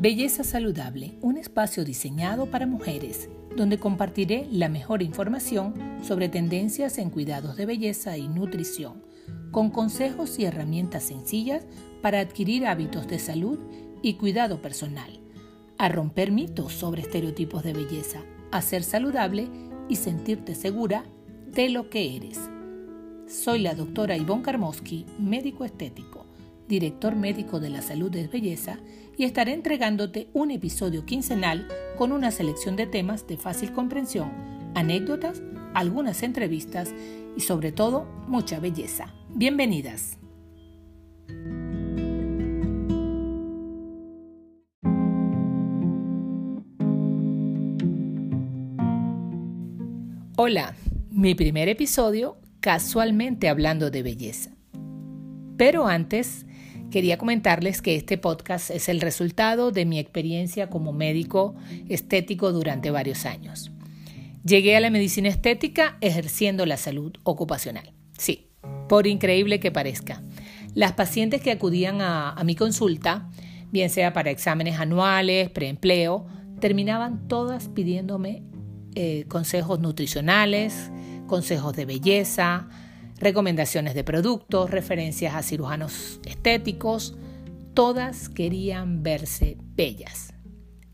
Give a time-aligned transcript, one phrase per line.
[0.00, 7.10] Belleza Saludable, un espacio diseñado para mujeres, donde compartiré la mejor información sobre tendencias en
[7.10, 9.04] cuidados de belleza y nutrición,
[9.50, 11.66] con consejos y herramientas sencillas
[12.00, 13.58] para adquirir hábitos de salud
[14.00, 15.20] y cuidado personal,
[15.76, 18.22] a romper mitos sobre estereotipos de belleza,
[18.52, 19.50] a ser saludable
[19.90, 21.04] y sentirte segura
[21.52, 22.40] de lo que eres.
[23.28, 26.19] Soy la doctora Ivonne Karmowski, médico estético
[26.70, 28.78] director médico de la salud de belleza,
[29.18, 31.66] y estaré entregándote un episodio quincenal
[31.98, 34.30] con una selección de temas de fácil comprensión,
[34.74, 35.42] anécdotas,
[35.74, 36.94] algunas entrevistas
[37.36, 39.12] y sobre todo mucha belleza.
[39.34, 40.16] Bienvenidas.
[50.36, 50.74] Hola,
[51.10, 54.59] mi primer episodio casualmente hablando de belleza.
[55.60, 56.46] Pero antes,
[56.90, 61.54] Quería comentarles que este podcast es el resultado de mi experiencia como médico
[61.88, 63.70] estético durante varios años.
[64.44, 67.92] Llegué a la medicina estética ejerciendo la salud ocupacional.
[68.18, 68.48] Sí,
[68.88, 70.20] por increíble que parezca.
[70.74, 73.30] Las pacientes que acudían a, mi consulta,
[73.70, 76.26] bien sea para exámenes anuales, preempleo,
[76.58, 78.42] terminaban todas pidiéndome
[78.96, 80.90] eh, consejos nutricionales,
[81.28, 82.66] consejos de belleza,
[83.20, 87.16] recomendaciones de productos, referencias a cirujanos estéticos,
[87.74, 90.34] todas querían verse bellas.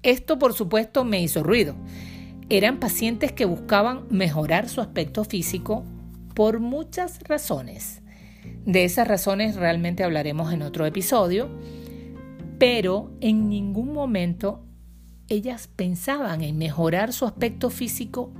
[0.03, 1.77] Esto por supuesto me hizo ruido.
[2.49, 5.85] Eran pacientes que buscaban mejorar su aspecto físico
[6.35, 8.03] por muchas razones.
[8.65, 11.49] De esas razones realmente hablaremos en otro episodio,
[12.59, 14.65] pero en ningún momento
[15.29, 18.33] ellas pensaban en mejorar su aspecto físico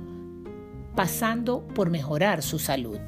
[0.95, 2.99] pasando por mejorar su salud.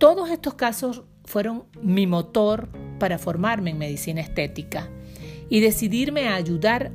[0.00, 4.88] Todos estos casos fueron mi motor para formarme en medicina estética
[5.50, 6.90] y decidirme a ayudar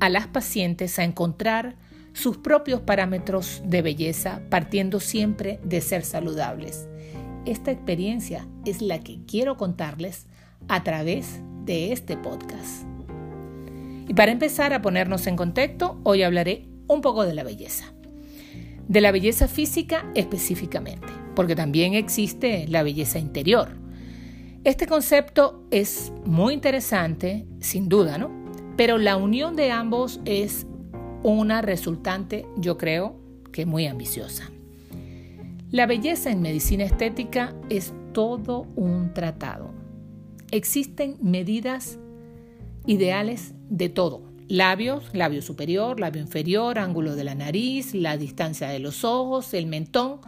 [0.00, 1.76] a las pacientes a encontrar
[2.12, 6.88] sus propios parámetros de belleza partiendo siempre de ser saludables.
[7.46, 10.26] Esta experiencia es la que quiero contarles
[10.66, 12.84] a través de este podcast.
[14.08, 17.84] Y para empezar a ponernos en contexto, hoy hablaré un poco de la belleza.
[18.88, 23.70] De la belleza física específicamente porque también existe la belleza interior.
[24.62, 28.30] Este concepto es muy interesante, sin duda, ¿no?
[28.76, 30.66] Pero la unión de ambos es
[31.22, 33.18] una resultante, yo creo,
[33.54, 34.50] que muy ambiciosa.
[35.70, 39.70] La belleza en medicina estética es todo un tratado.
[40.50, 41.98] Existen medidas
[42.84, 44.24] ideales de todo.
[44.46, 49.64] Labios, labio superior, labio inferior, ángulo de la nariz, la distancia de los ojos, el
[49.64, 50.20] mentón,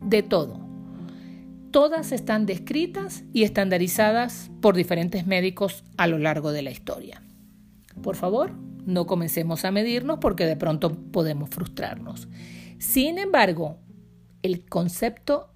[0.00, 0.60] de todo.
[1.70, 7.22] Todas están descritas y estandarizadas por diferentes médicos a lo largo de la historia.
[8.02, 8.52] Por favor,
[8.86, 12.28] no comencemos a medirnos porque de pronto podemos frustrarnos.
[12.78, 13.78] Sin embargo,
[14.42, 15.50] el concepto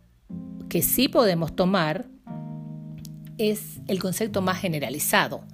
[0.68, 2.06] que sí podemos tomar
[3.38, 5.44] es el concepto más generalizado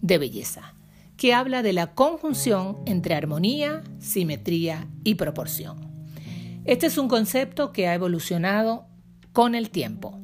[0.00, 0.74] de belleza,
[1.16, 5.95] que habla de la conjunción entre armonía, simetría y proporción.
[6.66, 8.88] Este es un concepto que ha evolucionado
[9.32, 10.18] con el tiempo,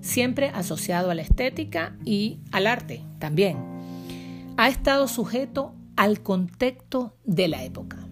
[0.00, 3.58] siempre asociado a la estética y al arte también.
[4.56, 8.08] Ha estado sujeto al contexto de la época.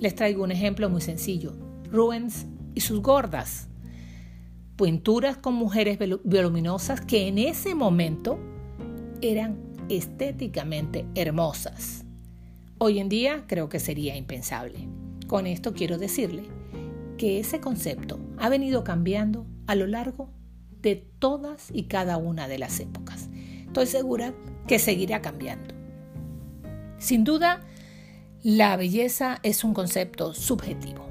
[0.00, 1.54] Les traigo un ejemplo muy sencillo.
[1.92, 3.68] Rubens y sus gordas.
[4.74, 8.36] Pinturas con mujeres voluminosas que en ese momento
[9.22, 12.04] eran estéticamente hermosas.
[12.78, 14.88] Hoy en día creo que sería impensable.
[15.28, 16.57] Con esto quiero decirle
[17.18, 20.30] que ese concepto ha venido cambiando a lo largo
[20.80, 23.28] de todas y cada una de las épocas.
[23.66, 24.32] Estoy segura
[24.66, 25.74] que seguirá cambiando.
[26.98, 27.60] Sin duda,
[28.42, 31.06] la belleza es un concepto subjetivo.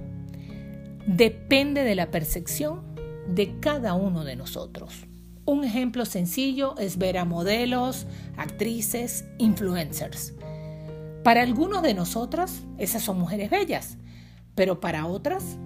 [1.06, 2.81] Depende de la percepción
[3.28, 5.06] de cada uno de nosotros.
[5.45, 10.33] Un ejemplo sencillo es ver a modelos, actrices, influencers.
[11.24, 13.98] Para algunos de nosotras, esas son mujeres bellas,
[14.56, 15.57] pero para otras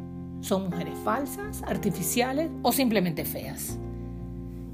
[0.42, 3.80] son mujeres falsas, artificiales o simplemente feas.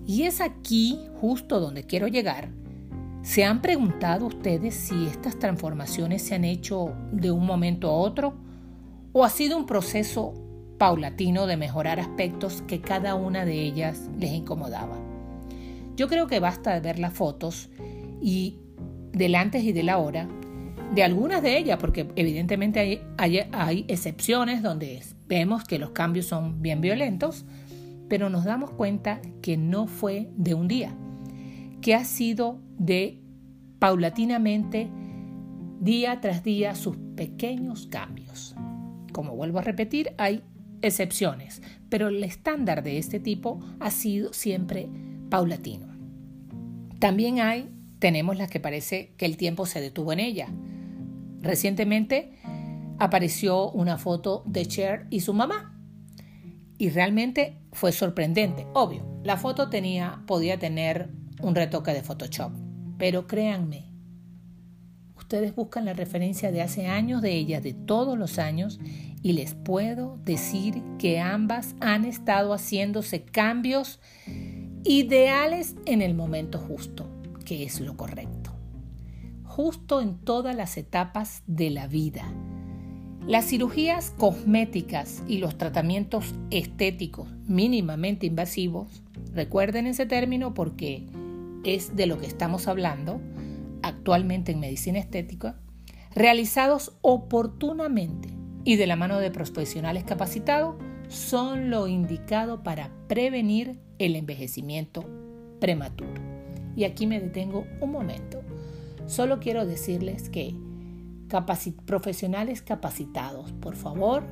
[0.05, 2.49] Y es aquí justo donde quiero llegar.
[3.21, 8.33] ¿Se han preguntado ustedes si estas transformaciones se han hecho de un momento a otro
[9.11, 10.33] o ha sido un proceso
[10.77, 14.97] paulatino de mejorar aspectos que cada una de ellas les incomodaba?
[15.97, 17.69] Yo creo que basta de ver las fotos
[18.21, 18.59] y
[19.11, 20.27] del antes y del ahora
[20.93, 24.97] de algunas de ellas, porque evidentemente hay, hay, excepciones donde
[25.27, 27.45] vemos que los cambios son bien violentos,
[28.09, 30.95] pero nos damos cuenta que no fue de un día,
[31.81, 33.21] que ha sido de
[33.79, 34.89] paulatinamente
[35.79, 38.55] día tras día sus pequeños cambios.
[39.11, 40.43] Como vuelvo a repetir, hay
[40.81, 44.89] excepciones, pero el estándar de este tipo ha sido siempre
[45.29, 45.87] paulatino.
[46.99, 47.69] También hay,
[47.99, 50.47] tenemos las que parece que el tiempo se detuvo en ella.
[51.41, 52.33] Recientemente
[52.99, 55.73] apareció una foto de Cher y su mamá.
[56.77, 58.67] Y realmente fue sorprendente.
[58.73, 61.09] Obvio, la foto tenía, podía tener
[61.41, 62.51] un retoque de Photoshop.
[62.97, 63.91] Pero créanme,
[65.15, 68.79] ustedes buscan la referencia de hace años de ella, de todos los años,
[69.21, 73.99] y les puedo decir que ambas han estado haciéndose cambios
[74.83, 77.09] ideales en el momento justo,
[77.43, 78.53] que es lo correcto.
[79.43, 82.31] Justo en todas las etapas de la vida.
[83.27, 89.03] Las cirugías cosméticas y los tratamientos estéticos mínimamente invasivos,
[89.33, 91.03] recuerden ese término porque
[91.65, 93.19] es de lo que estamos hablando
[93.81, 95.59] actualmente en medicina estética,
[96.15, 98.29] realizados oportunamente
[98.63, 100.75] y de la mano de profesionales capacitados
[101.09, 105.03] son lo indicado para prevenir el envejecimiento
[105.59, 106.21] prematuro.
[106.77, 108.41] Y aquí me detengo un momento.
[109.05, 110.55] Solo quiero decirles que
[111.85, 114.23] profesionales capacitados, por favor,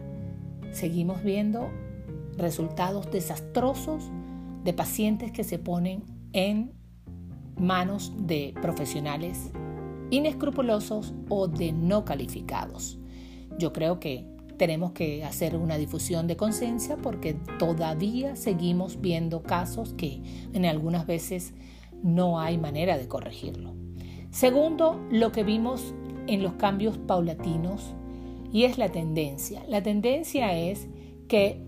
[0.72, 1.70] seguimos viendo
[2.38, 4.12] resultados desastrosos
[4.64, 6.04] de pacientes que se ponen
[6.34, 6.74] en
[7.58, 9.52] manos de profesionales
[10.10, 13.00] inescrupulosos o de no calificados.
[13.58, 14.26] Yo creo que
[14.58, 20.22] tenemos que hacer una difusión de conciencia porque todavía seguimos viendo casos que
[20.54, 21.54] en algunas veces
[22.04, 23.74] no hay manera de corregirlo.
[24.32, 25.94] Segundo, lo que vimos
[26.28, 27.94] en los cambios paulatinos
[28.52, 29.64] y es la tendencia.
[29.68, 30.88] La tendencia es
[31.28, 31.62] que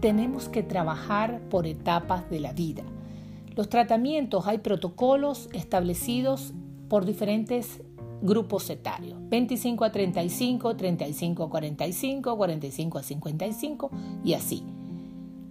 [0.00, 2.84] tenemos que trabajar por etapas de la vida.
[3.56, 6.52] Los tratamientos, hay protocolos establecidos
[6.88, 7.82] por diferentes
[8.22, 13.90] grupos etarios, 25 a 35, 35 a 45, 45 a 55
[14.24, 14.62] y así.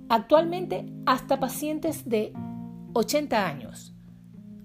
[0.08, 2.32] Actualmente hasta pacientes de
[2.94, 3.94] 80 años,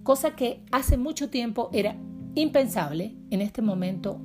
[0.03, 1.97] cosa que hace mucho tiempo era
[2.35, 4.21] impensable, en este momento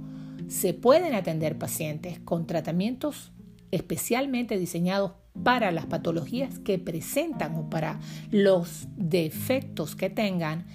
[0.48, 3.31] se pueden atender pacientes con tratamientos
[3.72, 5.13] especialmente diseñados
[5.44, 8.00] para las patologías que presentan o para
[8.31, 10.66] los defectos que tengan.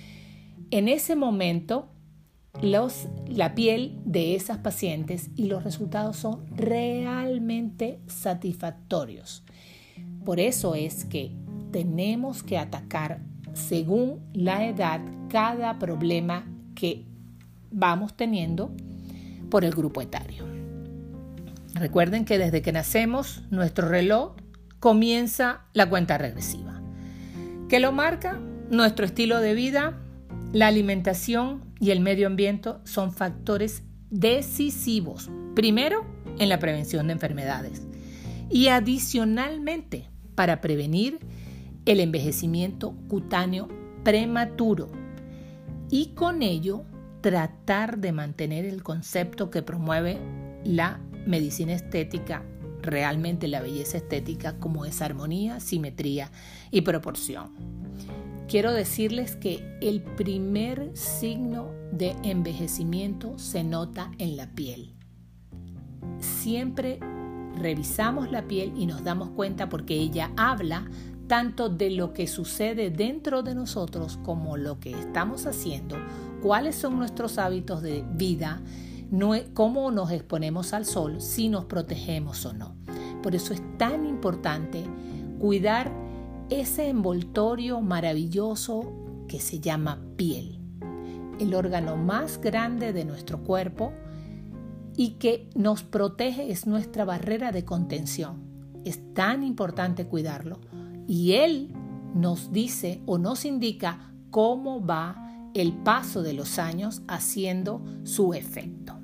[0.70, 1.88] En ese momento
[2.60, 9.44] los, la piel de esas pacientes y los resultados son realmente satisfactorios.
[10.24, 11.32] Por eso es que
[11.70, 13.22] tenemos que atacar
[13.54, 17.06] según la edad cada problema que
[17.70, 18.70] vamos teniendo
[19.50, 20.44] por el grupo etario.
[21.74, 24.32] Recuerden que desde que nacemos nuestro reloj
[24.80, 26.80] comienza la cuenta regresiva,
[27.68, 28.38] que lo marca
[28.70, 29.98] nuestro estilo de vida,
[30.52, 36.04] la alimentación y el medio ambiente son factores decisivos, primero
[36.38, 37.82] en la prevención de enfermedades
[38.50, 41.18] y adicionalmente para prevenir
[41.86, 43.68] el envejecimiento cutáneo
[44.02, 44.88] prematuro
[45.90, 46.84] y con ello
[47.20, 50.18] tratar de mantener el concepto que promueve
[50.64, 52.44] la medicina estética,
[52.82, 56.30] realmente la belleza estética, como es armonía, simetría
[56.70, 57.80] y proporción
[58.50, 64.92] quiero decirles que el primer signo de envejecimiento se nota en la piel.
[66.18, 66.98] Siempre
[67.56, 70.90] revisamos la piel y nos damos cuenta porque ella habla
[71.28, 75.94] tanto de lo que sucede dentro de nosotros como lo que estamos haciendo,
[76.42, 78.60] cuáles son nuestros hábitos de vida,
[79.54, 82.76] cómo nos exponemos al sol, si nos protegemos o no.
[83.22, 84.84] Por eso es tan importante
[85.38, 85.92] cuidar
[86.48, 88.92] ese envoltorio maravilloso
[89.28, 90.58] que se llama piel,
[91.38, 93.92] el órgano más grande de nuestro cuerpo
[94.96, 98.42] y que nos protege es nuestra barrera de contención.
[98.84, 100.58] Es tan importante cuidarlo
[101.06, 101.72] y él
[102.14, 108.98] nos dice o nos indica cómo va el paso de los años haciendo su efecto.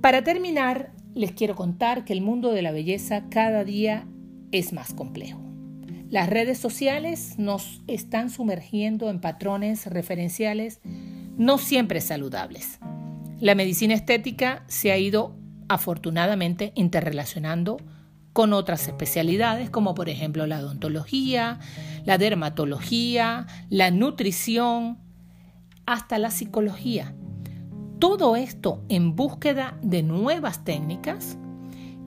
[0.00, 4.06] Para terminar, les quiero contar que el mundo de la belleza cada día
[4.52, 5.40] es más complejo.
[6.10, 10.80] Las redes sociales nos están sumergiendo en patrones referenciales
[11.36, 12.78] no siempre saludables.
[13.40, 15.36] La medicina estética se ha ido
[15.68, 17.78] afortunadamente interrelacionando
[18.34, 21.58] con otras especialidades como por ejemplo la odontología,
[22.04, 24.98] la dermatología, la nutrición,
[25.86, 27.14] hasta la psicología.
[27.98, 31.38] Todo esto en búsqueda de nuevas técnicas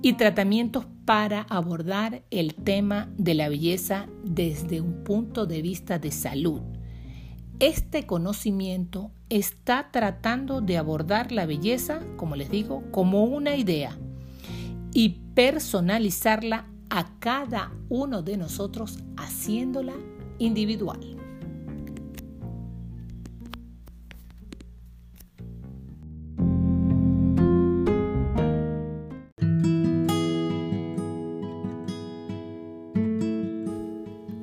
[0.03, 6.11] y tratamientos para abordar el tema de la belleza desde un punto de vista de
[6.11, 6.61] salud
[7.59, 13.97] este conocimiento está tratando de abordar la belleza, como les digo, como una idea
[14.93, 19.93] y personalizarla a cada uno de nosotros haciéndola
[20.39, 20.99] individual.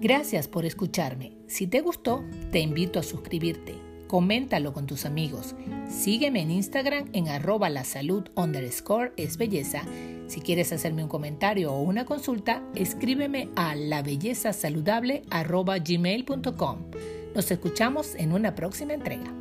[0.01, 1.37] Gracias por escucharme.
[1.49, 2.23] Si te gustó,
[2.53, 3.94] te invito a suscribirte.
[4.15, 5.57] Coméntalo con tus amigos.
[5.91, 9.83] Sígueme en Instagram en arroba la salud underscore es belleza.
[10.29, 15.79] Si quieres hacerme un comentario o una consulta, escríbeme a labellezasaludable arroba.
[17.35, 19.35] Nos escuchamos en una próxima entrega.